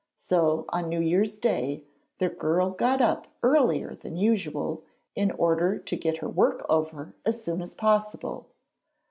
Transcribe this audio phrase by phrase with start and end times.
[0.17, 1.83] So on New Year's Day,
[2.17, 4.81] the girl got up earlier than usual,
[5.13, 8.47] in order to get her work over as soon as possible.